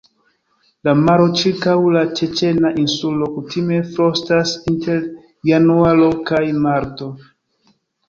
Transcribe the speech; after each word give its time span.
La 0.87 0.93
maro 1.01 1.27
ĉirkaŭ 1.41 1.75
la 1.97 2.01
Ĉeĉena 2.21 2.73
Insulo 2.85 3.29
kutime 3.37 3.79
frostas 3.93 4.57
inter 4.75 5.07
Januaro 5.55 6.13
kaj 6.35 6.45
Marto. 6.69 7.17